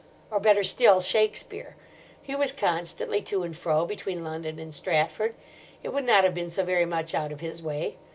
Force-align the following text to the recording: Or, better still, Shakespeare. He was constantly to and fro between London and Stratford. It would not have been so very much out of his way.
Or, 0.31 0.39
better 0.39 0.63
still, 0.63 0.99
Shakespeare. 0.99 1.75
He 2.23 2.33
was 2.35 2.51
constantly 2.51 3.21
to 3.21 3.43
and 3.43 3.55
fro 3.55 3.85
between 3.85 4.23
London 4.23 4.57
and 4.57 4.73
Stratford. 4.73 5.35
It 5.83 5.89
would 5.89 6.05
not 6.05 6.23
have 6.23 6.33
been 6.33 6.49
so 6.49 6.65
very 6.65 6.85
much 6.87 7.13
out 7.13 7.31
of 7.31 7.39
his 7.39 7.61
way. 7.61 7.97